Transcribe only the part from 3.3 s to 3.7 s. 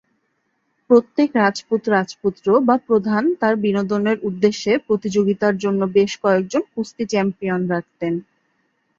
তাঁর